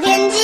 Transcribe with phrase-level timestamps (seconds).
[0.00, 0.36] 天气。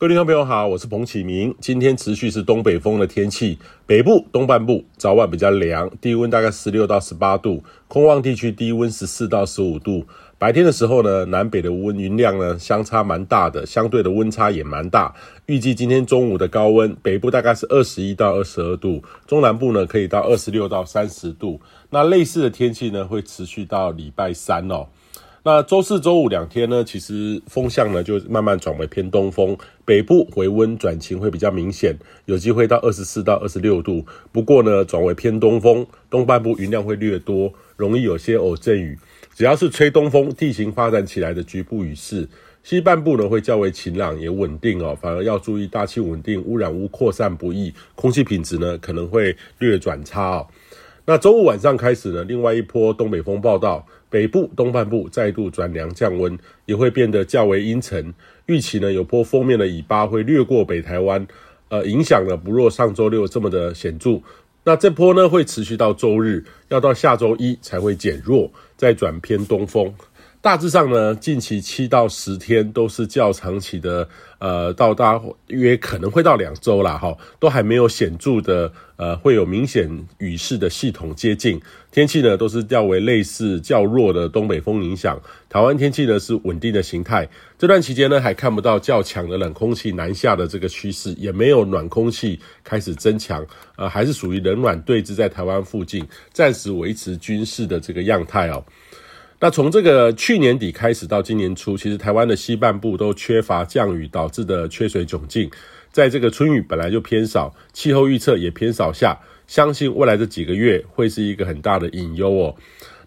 [0.00, 1.52] 各位听众朋友好，我是彭启明。
[1.60, 10.06] 今天持续是东北风的天气，北部东半部早晚比较凉，低温大概十六到十八度，空旷地区低温十四到十五度。
[10.38, 15.12] 白天的时候呢，南北的温云量呢相差蛮大的，相对的温差也蛮大。
[15.46, 21.60] 预计今天中午的高温，北部大概是二十一到二十二度，中南部呢可以到二十六到三十度。
[21.90, 24.86] 那类似的天气呢会持续到礼拜三哦。
[25.42, 34.06] 那周四、周五两天呢，其实风向呢就慢慢转为偏东风，北部回温转晴会比较明显，有机会到二十四到二十六度。
[34.30, 38.96] 不过呢，转为偏东风，东半部云量会略多，容易有些偶阵雨。
[39.38, 42.28] 只要是吹东风，地形发展起来的局部雨势，
[42.64, 50.46] 西半部呢会较为晴朗也稳定哦，反而要注意大气稳定，污染物扩散不易，空气品质呢可能会略转差哦。
[51.04, 56.36] 那周五晚上开始呢，另外一波东北风报道，北部东半部再度转凉降温，
[56.66, 58.12] 也会变得较为阴沉。
[58.46, 61.24] 预期呢，有波锋面的尾巴会掠过北台湾，
[61.68, 64.20] 呃，影响呢不若上周六这么的显著。
[64.68, 69.94] 那这波呢会持续到周日，要到下周一才会减弱，再转偏东风。
[70.40, 74.08] 大致上呢，近期七到十天都是较长期的，
[74.38, 81.60] 呃，到大约可能会到两周啦，哈，都还没有显著的，呃，会有明显雨势的系统接近。
[81.90, 87.28] 天气呢都是较为类似较弱的东北风影响，台湾天气呢是稳定的形态。
[87.58, 93.44] 这段期间呢还看不到较强的冷空气南下的这个趋势，也没有暖空气开始增强，
[93.74, 98.64] 呃，还是属于冷暖对峙在台湾附近，暂时维持均势的这个样态哦。
[99.40, 105.48] 那从这个去年底开始到今年初，其实台湾的西半部都缺乏降雨导致的缺水窘境，
[105.92, 109.16] 在这个春雨本来就偏少，气候预测也偏少下，
[109.46, 112.56] 相信未来这几个月会是一个很大的隐忧哦。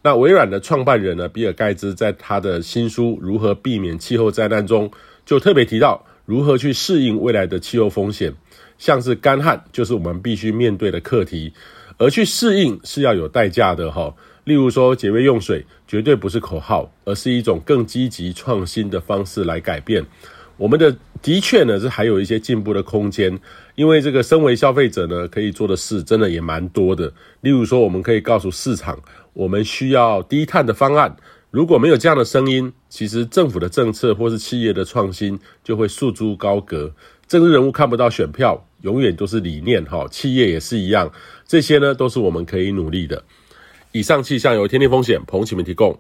[0.04, 4.90] 那微软的创办人呢，比尔盖茨在他的新书《如何避免气候灾难》中，
[5.26, 8.34] 就特别提到如何去适应未来的气候风险，
[8.78, 11.52] 像是干旱就是我们必须面对的课题，
[11.98, 14.16] 而去适应是要有代价的哈。
[14.44, 20.06] 例如说，节约用水绝对不是口号，而是一种更积极创新的方式来改变。
[20.58, 23.40] 我们的的确呢是还有一些进步的空间，
[23.76, 27.12] 因为这个身为消费者呢，可以做的事真的也蛮多的。
[27.42, 29.00] 例如说，我们可以告诉市场，
[29.34, 31.16] 我们需要低碳的方案。
[31.50, 36.94] 如果没有这样的声音，其实政府的政策或是企业的创新就会束之高阁。
[37.28, 41.12] 政治人物看不到选票，永远都是理念哈，企业也是一样。
[41.48, 43.24] 这些呢都是我们可以努力的。
[43.94, 46.00] 以上气象由天天风险彭启明提供。